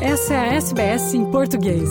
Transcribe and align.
Essa 0.00 0.34
é 0.34 0.36
a 0.36 0.54
SBS 0.56 1.14
em 1.14 1.24
português. 1.30 1.88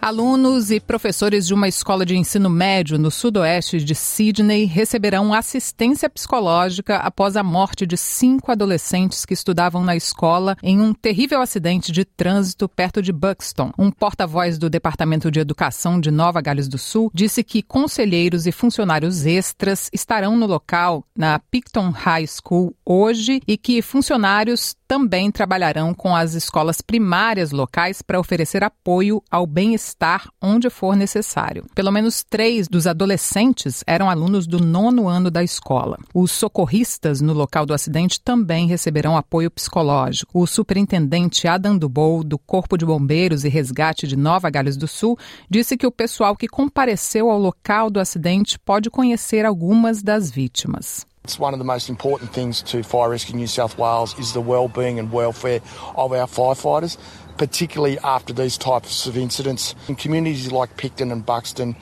Alunos 0.00 0.70
e 0.70 0.80
professores 0.80 1.46
de 1.46 1.54
uma 1.54 1.68
escola 1.68 2.06
de 2.06 2.16
ensino 2.16 2.48
médio 2.48 2.98
no 2.98 3.10
sudoeste 3.10 3.78
de 3.78 3.94
Sydney 3.94 4.64
receberão 4.64 5.34
assistência 5.34 6.08
psicológica 6.08 6.96
após 6.96 7.36
a 7.36 7.42
morte 7.42 7.86
de 7.86 7.96
cinco 7.96 8.50
adolescentes 8.50 9.24
que 9.24 9.34
estudavam 9.34 9.84
na 9.84 9.94
escola 9.94 10.56
em 10.62 10.80
um 10.80 10.94
terrível 10.94 11.40
acidente 11.40 11.92
de 11.92 12.04
trânsito 12.04 12.68
perto 12.68 13.02
de 13.02 13.12
Buxton. 13.12 13.70
Um 13.78 13.90
porta-voz 13.90 14.56
do 14.56 14.70
Departamento 14.70 15.30
de 15.30 15.40
Educação 15.40 16.00
de 16.00 16.10
Nova 16.10 16.40
Gales 16.40 16.68
do 16.68 16.78
Sul 16.78 17.10
disse 17.12 17.44
que 17.44 17.62
conselheiros 17.62 18.46
e 18.46 18.52
funcionários 18.52 19.26
extras 19.26 19.90
estarão 19.92 20.36
no 20.36 20.46
local, 20.46 21.04
na 21.16 21.38
Picton 21.38 21.90
High 21.90 22.26
School, 22.26 22.74
hoje 22.84 23.42
e 23.46 23.56
que 23.56 23.82
funcionários 23.82 24.74
também 24.88 25.30
trabalharão 25.30 25.92
com 25.92 26.16
as 26.16 26.32
escolas 26.32 26.80
primárias 26.80 27.52
locais 27.52 28.00
para 28.00 28.18
oferecer 28.18 28.64
apoio 28.64 29.22
ao 29.30 29.46
bem-estar 29.46 30.30
onde 30.40 30.70
for 30.70 30.96
necessário. 30.96 31.66
Pelo 31.74 31.92
menos 31.92 32.24
três 32.24 32.66
dos 32.66 32.86
adolescentes 32.86 33.84
eram 33.86 34.08
alunos 34.08 34.46
do 34.46 34.58
nono 34.58 35.06
ano 35.06 35.30
da 35.30 35.44
escola. 35.44 35.98
Os 36.14 36.30
socorristas 36.30 37.20
no 37.20 37.34
local 37.34 37.66
do 37.66 37.74
acidente 37.74 38.18
também 38.18 38.66
receberão 38.66 39.14
apoio 39.14 39.50
psicológico. 39.50 40.40
O 40.40 40.46
superintendente 40.46 41.46
Adam 41.46 41.76
Dubou, 41.76 42.24
do 42.24 42.38
Corpo 42.38 42.78
de 42.78 42.86
Bombeiros 42.86 43.44
e 43.44 43.48
Resgate 43.50 44.06
de 44.06 44.16
Nova 44.16 44.48
Gales 44.48 44.78
do 44.78 44.88
Sul, 44.88 45.18
disse 45.50 45.76
que 45.76 45.86
o 45.86 45.92
pessoal 45.92 46.34
que 46.34 46.48
compareceu 46.48 47.30
ao 47.30 47.38
local 47.38 47.90
do 47.90 48.00
acidente 48.00 48.58
pode 48.58 48.88
conhecer 48.88 49.44
algumas 49.44 50.02
das 50.02 50.30
vítimas. 50.30 51.06
It's 51.28 51.38
one 51.38 51.52
of 51.52 51.58
the 51.58 51.64
most 51.66 51.90
important 51.90 52.32
things 52.32 52.62
to 52.62 52.82
Fire 52.82 53.10
Rescue 53.10 53.36
New 53.36 53.46
South 53.46 53.76
Wales 53.76 54.18
is 54.18 54.32
the 54.32 54.40
well-being 54.40 54.98
and 54.98 55.12
welfare 55.12 55.60
of 55.94 56.10
our 56.14 56.26
firefighters, 56.26 56.96
particularly 57.36 57.98
after 57.98 58.32
these 58.32 58.56
types 58.56 59.04
of 59.04 59.14
incidents. 59.14 59.74
In 59.88 59.94
communities 59.96 60.50
like 60.50 60.78
Picton 60.78 61.12
and 61.12 61.26
Buxton, 61.26 61.76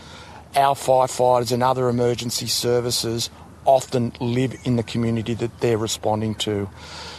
our 0.56 0.74
firefighters 0.74 1.52
and 1.52 1.62
other 1.62 1.88
emergency 1.88 2.48
services 2.48 3.30
often 3.64 4.12
live 4.18 4.56
in 4.64 4.74
the 4.74 4.82
community 4.82 5.34
that 5.34 5.60
they're 5.60 5.78
responding 5.78 6.34
to. 6.34 6.68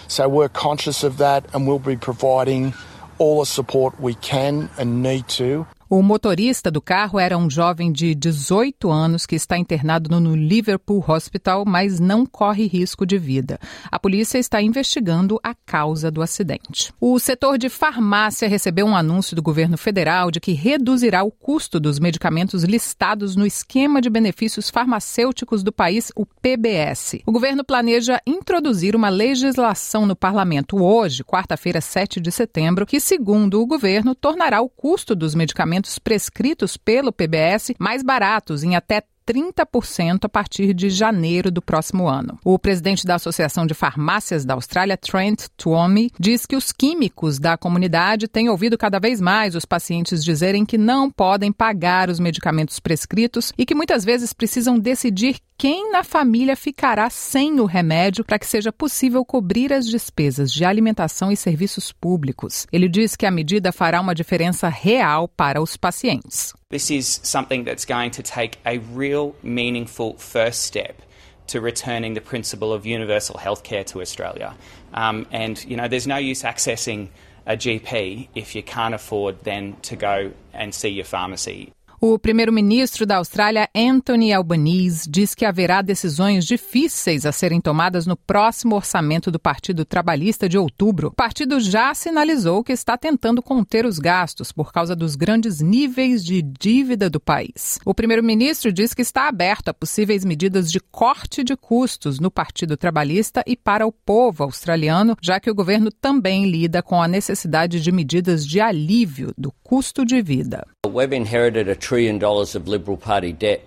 So 0.09 0.28
we're 0.28 0.50
conscious 0.50 1.03
of 1.03 1.19
that 1.19 1.45
and 1.56 1.66
we'll 1.66 1.80
be 1.80 1.95
providing 1.95 2.73
all 3.19 3.39
the 3.39 3.45
support 3.45 4.02
we 4.02 4.16
can 4.16 4.69
and 4.78 5.02
need 5.02 5.30
to 5.30 5.66
O 5.89 6.02
motorista 6.02 6.69
do 6.69 6.81
carro 6.81 7.17
era 7.17 7.38
um 7.38 7.49
jovem 7.49 7.93
de 7.93 8.13
18 8.13 8.91
anos 8.91 9.25
que 9.25 9.38
está 9.38 9.57
internado 9.57 10.19
no 10.19 10.35
Liverpool 10.35 11.02
Hospital, 11.07 11.63
mas 11.66 11.97
não 11.97 12.25
corre 12.25 12.67
risco 12.67 13.05
de 13.05 13.17
vida. 13.17 13.57
A 13.89 13.97
polícia 13.97 14.38
está 14.38 14.61
investigando 14.61 15.39
a 15.41 15.55
causa 15.55 16.11
do 16.11 16.21
acidente. 16.21 16.91
O 16.99 17.17
setor 17.19 17.57
de 17.57 17.69
farmácia 17.69 18.49
recebeu 18.49 18.85
um 18.85 18.97
anúncio 18.97 19.33
do 19.33 19.41
governo 19.41 19.77
federal 19.77 20.29
de 20.29 20.41
que 20.41 20.52
reduzirá 20.52 21.23
o 21.23 21.31
custo 21.31 21.79
dos 21.79 21.99
medicamentos 21.99 22.66
listados 22.66 23.38
no 23.38 23.45
esquema 23.45 24.01
de 24.01 24.09
benefícios 24.09 24.69
farmacêuticos 24.69 25.63
do 25.63 25.72
país, 25.72 26.11
o 26.17 26.25
PBS. 26.25 27.22
O 27.25 27.31
governo 27.31 27.63
planeja 27.63 28.22
introduzir 28.27 28.94
uma 28.94 29.07
legislação 29.07 30.05
no 30.05 30.17
parlamento 30.17 30.83
hoje, 30.83 31.23
quarta-feira, 31.23 31.79
7 31.79 32.19
de 32.19 32.29
setembro, 32.29 32.85
que, 32.85 32.99
segundo 32.99 33.61
o 33.61 33.66
governo, 33.66 34.13
tornará 34.13 34.59
o 34.59 34.67
custo 34.67 35.16
dos 35.16 35.33
medicamentos 35.33 35.77
prescritos 36.00 36.78
pelo 36.78 37.11
PBS 37.11 37.73
mais 37.80 38.02
baratos 38.03 38.64
em 38.64 38.75
até 38.75 39.03
30% 39.28 40.23
a 40.23 40.30
partir 40.30 40.73
de 40.73 40.89
janeiro 40.89 41.52
do 41.52 41.61
próximo 41.61 42.08
ano. 42.08 42.39
O 42.45 42.58
presidente 42.58 43.06
da 43.06 43.16
Associação 43.16 43.66
de 43.66 43.73
Farmácias 43.73 44.45
da 44.45 44.53
Austrália, 44.53 44.95
Trent 44.95 45.47
Twomey, 45.58 46.09
diz 46.17 46.45
que 46.45 46.56
os 46.56 46.72
químicos 46.72 47.38
da 47.38 47.58
comunidade 47.58 48.28
têm 48.28 48.47
ouvido 48.50 48.78
cada 48.78 49.00
vez 49.00 49.19
mais 49.19 49.56
os 49.56 49.66
pacientes 49.66 50.23
dizerem 50.23 50.66
que 50.66 50.78
não 50.78 51.12
podem 51.12 51.51
pagar 51.51 52.09
os 52.09 52.19
medicamentos 52.19 52.79
prescritos 52.79 53.51
e 53.57 53.66
que 53.66 53.75
muitas 53.75 54.06
vezes 54.06 54.31
precisam 54.31 54.79
decidir 54.79 55.38
quem 55.57 55.91
na 55.91 56.03
família 56.03 56.56
ficará 56.56 57.09
sem 57.09 57.59
o 57.59 57.66
remédio 57.66 58.24
para 58.24 58.38
que 58.38 58.46
seja 58.46 58.72
possível 58.72 59.25
cobrir 59.25 59.74
as 59.74 59.88
despesas 59.88 60.51
de 60.51 60.63
alimentação 60.63 61.31
e 61.31 61.35
serviços 61.35 61.91
públicos. 61.91 62.68
Ele 62.72 62.88
diz 62.88 63.16
que 63.16 63.25
a 63.25 63.31
medida 63.31 63.72
fará 63.72 64.00
uma 64.00 64.13
diferença 64.13 64.69
real 64.69 65.28
para 65.28 65.59
os 65.59 65.75
pacientes. 65.75 66.53
This 66.69 66.91
is 66.91 67.22
something 67.23 67.63
that's 67.63 67.85
going 67.85 68.11
to 68.11 68.23
take 68.23 68.59
a 68.66 68.79
real 68.79 69.38
meaningful 69.41 70.17
first 70.17 70.63
step 70.63 71.01
to 71.47 71.61
returning 71.61 72.13
the 72.13 72.19
principle 72.19 72.73
of 72.73 72.85
universal 72.85 73.35
healthcare 73.35 73.85
to 73.85 74.01
Australia. 74.01 74.53
Um, 74.94 75.27
and, 75.31 75.63
you 75.63 75.77
know, 75.77 75.88
there's 75.88 76.07
no 76.07 76.17
use 76.17 76.44
accessing 76.44 77.07
a 77.45 77.56
GP 77.56 78.27
if 78.35 78.53
you 78.53 78.63
can't 78.63 78.94
afford 78.94 79.45
then 79.45 79.77
to 79.83 79.95
go 79.95 80.33
and 80.53 80.75
see 80.75 80.89
your 80.89 81.06
pharmacy. 81.06 81.72
O 82.00 82.19
primeiro-ministro 82.19 83.08
da 83.08 83.18
Austrália, 83.18 83.68
Anthony 83.75 84.31
Albanese, 84.31 85.09
diz 85.09 85.34
que 85.34 85.44
haverá 85.44 85.81
decisões 85.81 86.46
difíceis 86.46 87.25
a 87.25 87.31
serem 87.31 87.59
tomadas 87.59 88.06
no 88.06 88.16
próximo 88.16 88.75
orçamento 88.75 89.31
do 89.31 89.40
Partido 89.40 89.84
Trabalhista 89.84 90.47
de 90.47 90.59
outubro. 90.59 91.07
O 91.07 91.16
partido 91.16 91.59
já 91.59 91.91
sinalizou 91.96 92.63
que 92.63 92.72
está 92.72 92.96
tentando 92.96 93.41
conter 93.41 93.84
os 93.84 93.97
gastos 93.97 94.52
por 94.52 94.72
causa 94.72 94.96
dos 94.96 95.16
grandes 95.16 95.59
níveis 95.59 96.24
de 96.24 96.44
dívida 96.44 97.09
do 97.09 97.19
país. 97.19 97.80
O 97.84 97.96
primeiro-ministro 97.96 98.72
diz 98.72 98.94
que 98.94 99.02
está 99.02 99.28
aberto 99.28 99.69
a 99.69 99.74
possíveis 99.74 100.24
medidas 100.24 100.72
de 100.72 100.80
corte 100.80 101.44
de 101.44 101.57
custos 101.57 102.19
no 102.19 102.30
Partido 102.30 102.78
Trabalhista 102.78 103.44
e 103.47 103.57
para 103.57 103.88
o 103.88 103.91
povo 103.91 104.44
australiano, 104.44 105.18
já 105.19 105.40
que 105.40 105.50
o 105.50 105.56
governo 105.56 105.90
também 105.90 106.47
lida 106.47 106.84
com 106.84 107.02
a 107.02 107.07
necessidade 107.07 107.81
de 107.81 107.91
medidas 107.91 108.46
de 108.46 108.62
alívio 108.62 109.34
do 109.36 109.52
custo 109.63 110.06
de 110.06 110.22
vida. 110.22 110.63
We've 110.86 111.16
inherited 111.16 111.69
a 111.69 111.75
trillion 111.88 112.20
dollars 112.20 112.53
of 112.53 112.68
Liberal 112.68 112.98
Party 112.98 113.31
debt. 113.31 113.64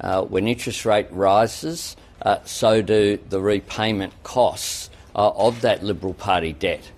Uh, 0.00 0.22
when 0.22 0.46
interest 0.46 0.84
rate 0.84 1.08
rises, 1.10 1.96
uh, 2.22 2.38
so 2.44 2.80
do 2.80 3.18
the 3.30 3.40
repayment 3.40 4.12
costs 4.22 4.90
uh, 5.16 5.30
of 5.30 5.60
that 5.62 5.82
Liberal 5.82 6.14
Party 6.14 6.52
debt. 6.52 6.92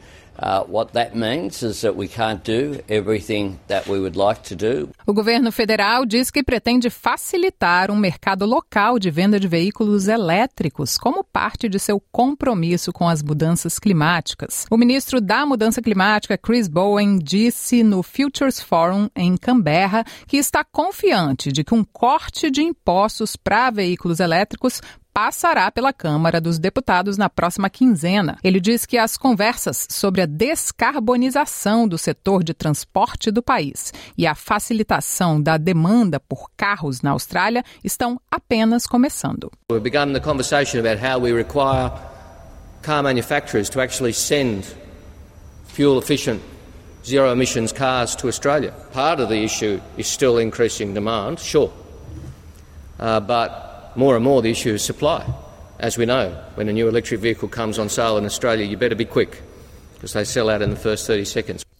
O 5.07 5.13
governo 5.13 5.53
federal 5.53 6.07
diz 6.07 6.31
que 6.31 6.43
pretende 6.43 6.89
facilitar 6.89 7.91
um 7.91 7.97
mercado 7.97 8.47
local 8.47 8.99
de 8.99 9.11
venda 9.11 9.39
de 9.39 9.47
veículos 9.47 10.09
elétricos 10.09 10.97
como 10.97 11.23
parte 11.23 11.69
de 11.69 11.79
seu 11.79 12.01
compromisso 12.11 12.91
com 12.91 13.07
as 13.07 13.23
mudanças 13.23 13.79
climáticas. 13.79 14.65
O 14.71 14.79
ministro 14.79 15.21
da 15.21 15.45
Mudança 15.45 15.83
Climática, 15.83 16.39
Chris 16.39 16.69
Bowen, 16.69 17.19
disse 17.19 17.83
no 17.83 18.03
Futures 18.03 18.61
Forum 18.61 19.11
em 19.15 19.37
Canberra 19.37 20.05
que 20.27 20.39
está 20.39 20.65
confiante 20.65 21.53
de 21.53 21.63
que 21.63 21.75
um 21.75 21.85
corte 21.85 22.51
de 22.51 22.63
impostos 22.63 23.37
para 23.37 23.71
veículos 23.71 24.21
elétricos 24.21 24.81
passará 25.13 25.71
pela 25.71 25.93
Câmara 25.93 26.41
dos 26.41 26.59
Deputados 26.59 27.17
na 27.17 27.29
próxima 27.29 27.69
quinzena. 27.69 28.39
Ele 28.43 28.61
diz 28.61 28.87
que 28.87 28.97
as 28.97 29.17
conversas 29.17 29.87
sobre 29.91 30.23
a 30.23 30.27
descarbonização 30.27 31.87
do 31.87 31.99
setor 31.99 32.43
de 32.43 32.55
transporte 32.55 33.31
do 33.31 33.43
país 33.43 33.93
e 34.17 34.27
a 34.27 34.35
facilitação 34.35 35.41
da 35.41 35.57
demanda 35.57 36.21
por 36.21 36.51
carros 36.57 37.03
na 37.03 37.11
Austrália 37.11 37.65
estão 37.83 38.21
apenas 38.31 38.87
começando. 38.87 39.51
We've 39.71 39.83
begun 39.83 40.13
the 40.13 40.21
conversation 40.21 40.81
about 40.81 41.05
how 41.05 41.21
we 41.21 41.33
require 41.33 41.93
car 42.83 43.03
manufacturers 43.03 43.69
to 43.71 43.81
actually 43.81 44.13
send 44.13 44.65
fuel 45.67 45.99
efficient 45.99 46.41
zero 47.05 47.31
emissions 47.33 47.73
cars 47.73 48.15
to 48.17 48.29
Australia. 48.29 48.73
Part 48.93 49.21
of 49.21 49.29
the 49.29 49.43
issue 49.43 49.81
is 49.97 50.07
still 50.07 50.39
increasing 50.39 50.95
demand, 50.95 51.39
sure. 51.39 51.71
Uh, 52.99 53.21
but 53.21 53.70
more 53.97 54.17
and 54.17 54.25
more 54.25 54.43
the 54.43 54.51
issue 54.51 54.75
is 54.75 54.83
supply. 54.83 55.27
As 55.79 55.97
we 55.97 56.07
know, 56.07 56.31
when 56.55 56.69
a 56.69 56.73
new 56.73 56.89
electric 56.89 57.21
vehicle 57.21 57.49
comes 57.49 57.79
on 57.79 57.89
sale 57.89 58.19
in 58.19 58.25
Australia, 58.25 58.67
you 58.67 58.77
better 58.77 58.95
be 58.95 59.05
quick 59.05 59.43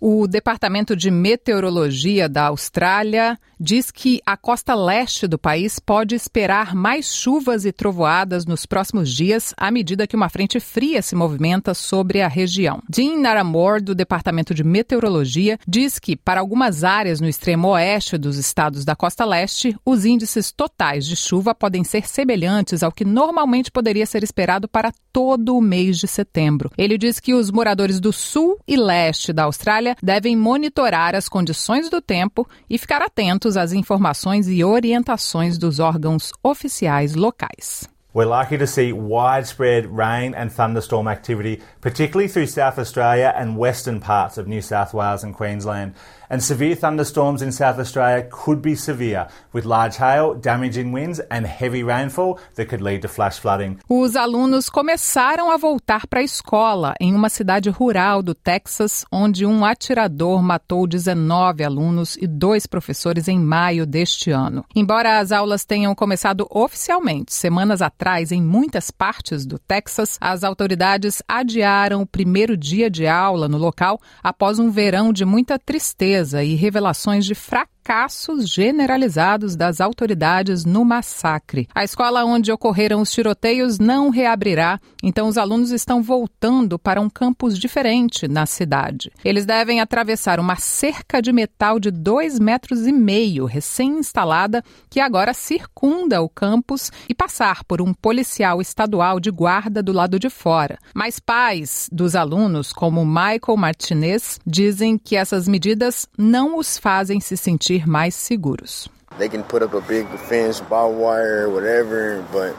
O 0.01 0.27
Departamento 0.27 0.97
de 0.97 1.11
Meteorologia 1.11 2.29
da 2.29 2.47
Austrália 2.47 3.39
diz 3.59 3.91
que 3.91 4.23
a 4.25 4.39
costa 4.39 4.75
leste 4.75 5.27
do 5.27 5.39
país 5.39 5.79
pode 5.79 6.15
esperar 6.15 6.75
mais 6.75 7.15
chuvas 7.15 7.67
e 7.67 7.73
trovoadas 7.73 8.47
nos 8.47 8.65
próximos 8.65 9.15
dias, 9.15 9.53
à 9.57 9.71
medida 9.71 10.07
que 10.07 10.17
uma 10.17 10.31
frente 10.31 10.59
fria 10.59 11.03
se 11.03 11.15
movimenta 11.15 11.75
sobre 11.75 12.23
a 12.23 12.29
região. 12.29 12.83
Dean 12.89 13.19
Naramore, 13.19 13.83
do 13.83 13.95
Departamento 13.95 14.55
de 14.55 14.65
Meteorologia, 14.65 15.59
diz 15.69 15.99
que, 15.99 16.17
para 16.17 16.41
algumas 16.41 16.83
áreas 16.83 17.21
no 17.21 17.29
extremo 17.29 17.69
oeste 17.69 18.17
dos 18.17 18.39
estados 18.39 18.83
da 18.83 18.97
costa 18.97 19.27
leste, 19.27 19.77
os 19.85 20.07
índices 20.07 20.51
totais 20.51 21.05
de 21.05 21.15
chuva 21.15 21.55
podem 21.55 21.85
ser 21.85 22.09
semelhantes 22.09 22.83
ao 22.83 22.91
que 22.91 23.05
normalmente 23.05 23.71
poderia 23.71 24.07
ser 24.07 24.23
esperado 24.23 24.67
para 24.67 24.91
todo 25.13 25.55
o 25.55 25.61
mês 25.61 25.99
de 25.99 26.09
setembro. 26.09 26.71
Ele 26.79 26.97
diz 26.97 27.21
que 27.21 27.35
os 27.35 27.51
moradores 27.51 28.01
do 28.01 28.10
sul 28.13 28.59
e 28.67 28.77
leste 28.77 29.33
da 29.33 29.45
Austrália 29.45 29.97
devem 30.01 30.37
monitorar 30.37 31.15
as 31.15 31.29
condições 31.29 31.91
do 31.91 32.01
tempo 32.01 32.49
e 32.69 32.79
ficar 32.79 33.03
atentos 33.03 33.57
às 33.57 33.73
informações 33.73 34.49
e 34.49 34.63
orientações 34.63 35.59
dos 35.59 35.81
órgãos 35.81 36.33
oficiais 36.43 37.15
locais. 37.15 37.90
We're 38.13 38.27
likely 38.27 38.59
to 38.59 38.67
see 38.67 38.93
widespread 38.93 39.87
rain 39.87 40.35
and 40.35 40.51
thunderstorm 40.51 41.07
activity, 41.07 41.63
particularly 41.81 42.27
through 42.27 42.47
South 42.47 42.77
Australia 42.77 43.33
and 43.37 43.57
western 43.57 44.01
parts 44.01 44.37
of 44.37 44.49
New 44.49 44.61
South 44.63 44.93
Wales 44.93 45.23
and 45.23 45.33
Queensland. 45.33 45.95
And 46.29 46.43
severe 46.43 46.77
thunderstorms 46.77 47.41
in 47.43 47.51
South 47.53 47.79
Australia 47.79 48.27
could 48.31 48.63
be 48.63 48.75
severe, 48.77 49.29
with 49.53 49.65
large 49.65 49.97
hail, 49.97 50.35
damaging 50.35 50.93
winds 50.93 51.21
and 51.31 51.45
heavy 51.45 51.83
rainfall 51.83 52.39
that 52.55 52.69
could 52.69 52.81
lead 52.81 53.03
to 53.03 53.09
flash 53.09 53.39
flooding. 53.39 53.79
Os 53.89 54.17
alunos 54.17 54.69
começaram 54.69 55.51
a 55.51 55.57
voltar 55.57 56.07
para 56.07 56.21
a 56.21 56.25
escola 56.25 56.95
em 57.01 57.15
uma 57.15 57.29
cidade 57.29 57.69
rural 57.69 58.23
do 58.23 58.35
Texas, 58.35 59.05
onde 59.11 59.45
um 59.45 59.65
atirador 59.65 60.41
matou 60.43 60.87
19 60.87 61.65
alunos 61.65 62.17
e 62.17 62.29
dois 62.29 62.65
professores 62.67 63.27
em 63.27 63.39
maio 63.39 63.85
deste 63.85 64.31
ano. 64.31 64.65
Embora 64.75 65.19
as 65.19 65.33
aulas 65.33 65.65
tenham 65.65 65.95
começado 65.97 66.47
oficialmente 66.51 67.33
semanas 67.33 67.83
atrás 67.83 68.00
em 68.33 68.43
muitas 68.43 68.91
partes 68.91 69.45
do 69.45 69.59
Texas, 69.59 70.17
as 70.21 70.43
autoridades 70.43 71.23
adiaram 71.29 72.03
o 72.03 72.07
primeiro 72.07 72.57
dia 72.57 72.89
de 72.89 73.07
aula 73.07 73.49
no 73.49 73.59
local 73.59 74.01
após 74.23 74.59
um 74.59 74.71
verão 74.71 75.13
de 75.13 75.25
muita 75.25 75.59
tristeza 75.59 76.43
e 76.43 76.55
revelações 76.55 77.27
de 77.27 77.35
fracasso 77.35 77.80
fracassos 77.91 78.49
generalizados 78.49 79.57
das 79.57 79.81
autoridades 79.81 80.65
no 80.65 80.85
massacre. 80.85 81.67
A 81.75 81.83
escola 81.83 82.25
onde 82.25 82.53
ocorreram 82.53 83.01
os 83.01 83.11
tiroteios 83.11 83.81
não 83.81 84.11
reabrirá, 84.11 84.79
então 85.03 85.27
os 85.27 85.37
alunos 85.37 85.73
estão 85.73 86.01
voltando 86.01 86.79
para 86.79 87.01
um 87.01 87.11
campus 87.11 87.59
diferente 87.59 88.29
na 88.29 88.47
cidade. 88.47 89.11
Eles 89.25 89.45
devem 89.45 89.81
atravessar 89.81 90.39
uma 90.39 90.55
cerca 90.55 91.21
de 91.21 91.33
metal 91.33 91.81
de 91.81 91.91
dois 91.91 92.39
metros 92.39 92.87
e 92.87 92.93
meio, 92.93 93.45
recém-instalada, 93.45 94.63
que 94.89 95.01
agora 95.01 95.35
circunda 95.35 96.23
o 96.23 96.29
campus 96.29 96.93
e 97.09 97.15
passar 97.15 97.65
por 97.65 97.83
um 97.83 97.93
policial 97.93 98.61
estadual 98.61 99.19
de 99.19 99.33
guarda 99.33 99.83
do 99.83 99.91
lado 99.91 100.17
de 100.17 100.31
fora. 100.31 100.79
Mas 100.95 101.19
pais 101.19 101.89
dos 101.91 102.15
alunos, 102.15 102.73
como 102.73 103.05
Michael 103.05 103.57
Martinez, 103.57 104.39
dizem 104.47 104.97
que 104.97 105.17
essas 105.17 105.49
medidas 105.49 106.07
não 106.17 106.57
os 106.57 106.79
fazem 106.79 107.19
se 107.19 107.37
sentir 107.37 107.80
sentir 107.81 107.87
mais 107.87 108.15
seguros. 108.15 108.89
They 109.19 109.29
can 109.29 109.43
put 109.43 109.63
up 109.63 109.75
a 109.75 109.81
big 109.81 110.07
fence, 110.29 110.61
barbed 110.61 110.99
wire, 110.99 111.49
whatever, 111.51 112.25
but 112.33 112.57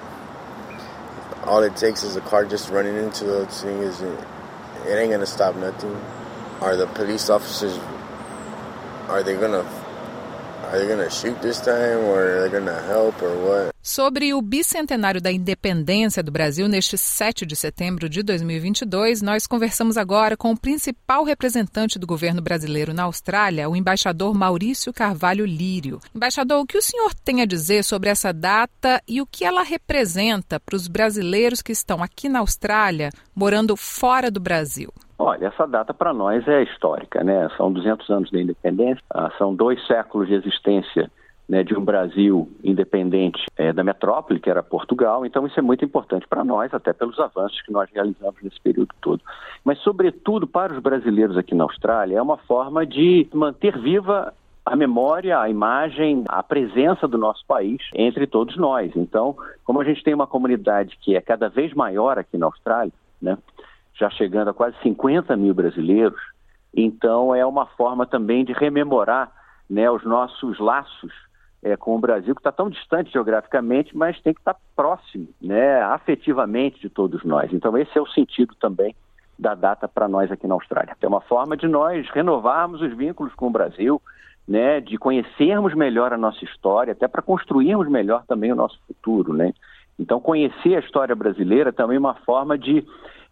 all 1.45 1.63
it 1.63 1.75
takes 1.75 2.03
is 2.03 2.15
a 2.15 2.21
car 2.21 2.45
just 2.45 2.69
running 2.69 2.95
into 2.95 3.25
the 3.25 3.45
thing. 3.47 3.77
Is 3.79 4.01
it, 4.01 4.19
it 4.87 4.95
ain't 4.95 5.11
gonna 5.11 5.25
stop 5.25 5.55
nothing. 5.55 5.95
Are 6.59 6.75
the 6.75 6.87
police 6.87 7.29
officers? 7.29 7.79
Are 9.07 9.23
they 9.23 9.35
gonna? 9.35 9.65
Sobre 13.81 14.31
o 14.33 14.41
bicentenário 14.41 15.19
da 15.19 15.31
independência 15.31 16.21
do 16.21 16.31
Brasil, 16.31 16.67
neste 16.67 16.97
7 16.97 17.45
de 17.45 17.55
setembro 17.55 18.07
de 18.07 18.21
2022, 18.21 19.23
nós 19.23 19.47
conversamos 19.47 19.97
agora 19.97 20.37
com 20.37 20.51
o 20.51 20.57
principal 20.57 21.23
representante 21.23 21.97
do 21.97 22.05
governo 22.05 22.41
brasileiro 22.41 22.93
na 22.93 23.03
Austrália, 23.03 23.67
o 23.67 23.75
embaixador 23.75 24.35
Maurício 24.35 24.93
Carvalho 24.93 25.45
Lírio. 25.45 25.99
Embaixador, 26.13 26.61
o 26.61 26.65
que 26.65 26.77
o 26.77 26.81
senhor 26.81 27.13
tem 27.15 27.41
a 27.41 27.45
dizer 27.45 27.83
sobre 27.83 28.09
essa 28.09 28.31
data 28.31 29.01
e 29.07 29.19
o 29.19 29.25
que 29.25 29.43
ela 29.43 29.63
representa 29.63 30.59
para 30.59 30.75
os 30.75 30.87
brasileiros 30.87 31.61
que 31.61 31.71
estão 31.71 32.03
aqui 32.03 32.29
na 32.29 32.39
Austrália, 32.39 33.09
morando 33.35 33.75
fora 33.75 34.29
do 34.29 34.39
Brasil? 34.39 34.93
Olha, 35.23 35.45
essa 35.45 35.67
data 35.67 35.93
para 35.93 36.11
nós 36.11 36.47
é 36.47 36.63
histórica, 36.63 37.23
né? 37.23 37.47
São 37.55 37.71
200 37.71 38.09
anos 38.09 38.31
da 38.31 38.41
independência, 38.41 39.03
ah, 39.11 39.31
são 39.37 39.53
dois 39.53 39.85
séculos 39.85 40.27
de 40.27 40.33
existência 40.33 41.11
né, 41.47 41.63
de 41.63 41.77
um 41.77 41.85
Brasil 41.85 42.49
independente 42.63 43.45
é, 43.55 43.71
da 43.71 43.83
metrópole, 43.83 44.39
que 44.39 44.49
era 44.49 44.63
Portugal. 44.63 45.23
Então, 45.23 45.45
isso 45.45 45.59
é 45.59 45.61
muito 45.61 45.85
importante 45.85 46.27
para 46.27 46.43
nós, 46.43 46.73
até 46.73 46.91
pelos 46.91 47.19
avanços 47.19 47.61
que 47.61 47.71
nós 47.71 47.87
realizamos 47.93 48.41
nesse 48.41 48.59
período 48.61 48.89
todo. 48.99 49.21
Mas, 49.63 49.77
sobretudo, 49.83 50.47
para 50.47 50.73
os 50.73 50.79
brasileiros 50.79 51.37
aqui 51.37 51.53
na 51.53 51.65
Austrália, 51.65 52.17
é 52.17 52.21
uma 52.21 52.37
forma 52.37 52.83
de 52.83 53.27
manter 53.31 53.77
viva 53.77 54.33
a 54.65 54.75
memória, 54.75 55.39
a 55.39 55.47
imagem, 55.47 56.23
a 56.29 56.41
presença 56.41 57.07
do 57.07 57.19
nosso 57.19 57.45
país 57.45 57.79
entre 57.93 58.25
todos 58.25 58.57
nós. 58.57 58.91
Então, 58.95 59.35
como 59.63 59.81
a 59.81 59.83
gente 59.83 60.03
tem 60.03 60.15
uma 60.15 60.25
comunidade 60.25 60.97
que 60.99 61.15
é 61.15 61.21
cada 61.21 61.47
vez 61.47 61.75
maior 61.75 62.17
aqui 62.17 62.39
na 62.39 62.47
Austrália, 62.47 62.93
né, 63.21 63.37
já 63.93 64.09
chegando 64.09 64.49
a 64.49 64.53
quase 64.53 64.75
50 64.81 65.35
mil 65.35 65.53
brasileiros, 65.53 66.19
então 66.73 67.35
é 67.35 67.45
uma 67.45 67.65
forma 67.65 68.05
também 68.05 68.45
de 68.45 68.53
rememorar 68.53 69.31
né, 69.69 69.89
os 69.89 70.03
nossos 70.03 70.59
laços 70.59 71.11
é, 71.63 71.77
com 71.77 71.95
o 71.95 71.99
Brasil, 71.99 72.33
que 72.33 72.39
está 72.39 72.51
tão 72.51 72.69
distante 72.69 73.11
geograficamente, 73.11 73.95
mas 73.95 74.19
tem 74.21 74.33
que 74.33 74.41
estar 74.41 74.53
tá 74.53 74.59
próximo, 74.75 75.27
né, 75.41 75.81
afetivamente 75.81 76.79
de 76.79 76.89
todos 76.89 77.23
nós. 77.23 77.53
Então, 77.53 77.77
esse 77.77 77.95
é 77.97 78.01
o 78.01 78.07
sentido 78.07 78.55
também 78.55 78.95
da 79.37 79.55
data 79.55 79.87
para 79.87 80.07
nós 80.07 80.31
aqui 80.31 80.47
na 80.47 80.55
Austrália. 80.55 80.95
É 80.99 81.07
uma 81.07 81.21
forma 81.21 81.55
de 81.55 81.67
nós 81.67 82.07
renovarmos 82.09 82.81
os 82.81 82.95
vínculos 82.95 83.33
com 83.35 83.47
o 83.47 83.51
Brasil, 83.51 84.01
né, 84.47 84.81
de 84.81 84.97
conhecermos 84.97 85.73
melhor 85.73 86.13
a 86.13 86.17
nossa 86.17 86.43
história, 86.43 86.93
até 86.93 87.07
para 87.07 87.21
construirmos 87.21 87.87
melhor 87.87 88.23
também 88.27 88.51
o 88.51 88.55
nosso 88.55 88.79
futuro. 88.87 89.33
Né? 89.33 89.53
Então, 89.99 90.19
conhecer 90.19 90.75
a 90.75 90.79
história 90.79 91.15
brasileira 91.15 91.71
também 91.71 91.97
é 91.97 91.99
uma 91.99 92.15
forma 92.15 92.57
de 92.57 92.85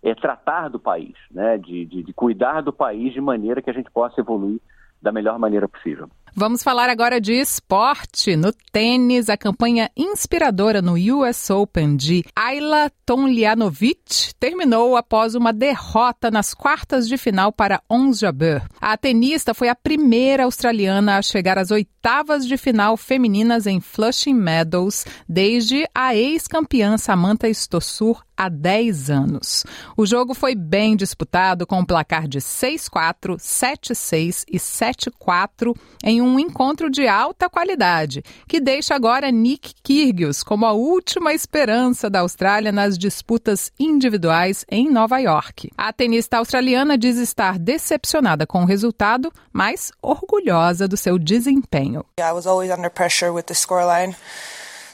é, 0.03 0.15
tratar 0.15 0.69
do 0.69 0.79
país, 0.79 1.15
né, 1.31 1.57
de, 1.57 1.85
de, 1.85 2.03
de 2.03 2.13
cuidar 2.13 2.61
do 2.61 2.73
país 2.73 3.13
de 3.13 3.21
maneira 3.21 3.61
que 3.61 3.69
a 3.69 3.73
gente 3.73 3.91
possa 3.91 4.21
evoluir 4.21 4.59
da 5.01 5.11
melhor 5.11 5.39
maneira 5.39 5.67
possível. 5.67 6.09
Vamos 6.35 6.61
falar 6.61 6.89
agora 6.89 7.19
de 7.19 7.33
esporte. 7.33 8.35
No 8.35 8.53
tênis, 8.71 9.29
a 9.29 9.37
campanha 9.37 9.89
inspiradora 9.97 10.81
no 10.81 10.93
US 11.15 11.49
Open 11.49 11.95
de 11.95 12.23
Ayla 12.35 12.91
Tomljanovic 13.05 14.35
terminou 14.39 14.95
após 14.95 15.33
uma 15.33 15.51
derrota 15.51 16.29
nas 16.29 16.53
quartas 16.53 17.07
de 17.07 17.17
final 17.17 17.51
para 17.51 17.81
Ons 17.89 18.19
Jabeur. 18.19 18.61
A 18.79 18.95
tenista 18.95 19.53
foi 19.53 19.69
a 19.69 19.75
primeira 19.75 20.43
australiana 20.43 21.17
a 21.17 21.21
chegar 21.21 21.57
às 21.57 21.71
oitavas 21.71 22.45
de 22.45 22.57
final 22.57 22.95
femininas 22.95 23.65
em 23.65 23.81
Flushing 23.81 24.35
Meadows 24.35 25.05
desde 25.27 25.87
a 25.95 26.15
ex-campeã 26.15 26.97
Samantha 26.97 27.49
Stossur 27.49 28.23
há 28.39 28.47
10 28.47 29.09
anos. 29.09 29.65
O 29.97 30.05
jogo 30.05 30.33
foi 30.33 30.55
bem 30.55 30.95
disputado 30.95 31.67
com 31.67 31.79
um 31.79 31.85
placar 31.85 32.25
de 32.25 32.39
6-4, 32.39 33.35
7-6 33.35 34.45
e 34.49 34.57
7-4 34.57 35.75
em 36.01 36.21
um 36.21 36.39
encontro 36.39 36.89
de 36.89 37.05
alta 37.05 37.49
qualidade, 37.49 38.23
que 38.47 38.61
deixa 38.61 38.95
agora 38.95 39.29
Nick 39.29 39.73
Kyrgios 39.83 40.41
como 40.41 40.65
a 40.65 40.71
última 40.71 41.33
esperança 41.33 42.09
da 42.09 42.21
Austrália 42.21 42.71
nas 42.71 42.97
disputas 42.97 43.73
individuais 43.77 44.65
em 44.71 44.89
Nova 44.89 45.19
York. 45.19 45.69
A 45.77 45.91
tenista 45.91 46.37
australiana 46.37 46.97
diz 46.97 47.17
estar 47.17 47.59
decepcionada 47.59 48.47
com 48.47 48.63
o 48.63 48.65
resultado, 48.65 49.33
mas 49.51 49.91
orgulhosa 50.01 50.87
do 50.87 50.95
seu 50.95 51.19
desempenho. 51.19 52.05
I 52.17 52.31
was 52.31 52.47
always 52.47 52.71
under 52.71 52.89
pressure 52.89 53.33
with 53.33 53.43
the 53.43 53.53
scoreline. 53.53 54.15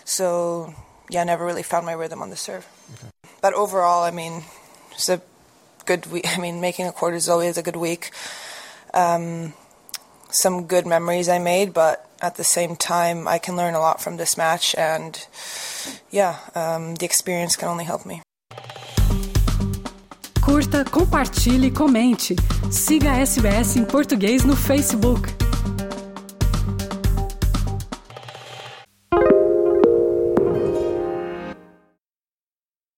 So, 0.03 0.73
yeah, 1.11 1.21
I 1.21 1.25
never 1.25 1.45
really 1.45 1.63
found 1.63 1.85
my 1.85 1.93
rhythm 1.93 2.21
on 2.21 2.29
the 2.29 2.35
serve. 2.35 2.65
Okay. 2.93 3.14
But 3.45 3.53
overall, 3.53 4.03
I 4.03 4.09
mean, 4.09 4.41
it's 4.93 5.07
a 5.07 5.21
good 5.85 6.07
week. 6.07 6.25
I 6.35 6.41
mean, 6.41 6.59
making 6.61 6.87
a 6.87 6.91
quarter 6.91 7.15
is 7.15 7.29
always 7.29 7.59
a 7.59 7.61
good 7.61 7.75
week. 7.75 8.09
Um, 8.91 9.53
some 10.31 10.65
good 10.65 10.87
memories 10.87 11.29
I 11.29 11.37
made, 11.37 11.71
but 11.71 12.09
at 12.23 12.37
the 12.37 12.43
same 12.43 12.75
time, 12.75 13.27
I 13.27 13.37
can 13.37 13.55
learn 13.55 13.75
a 13.75 13.79
lot 13.79 14.01
from 14.01 14.17
this 14.17 14.35
match, 14.35 14.73
and 14.73 15.13
yeah, 16.09 16.39
um, 16.55 16.95
the 16.95 17.05
experience 17.05 17.55
can 17.55 17.67
only 17.67 17.83
help 17.83 18.03
me. 18.03 18.23
Curta, 20.41 20.83
compartilhe, 20.83 21.69
comente. 21.69 22.35
Siga 22.71 23.11
a 23.11 23.19
SBS 23.19 23.77
em 23.77 23.85
português 23.85 24.43
no 24.43 24.55
Facebook. 24.55 25.44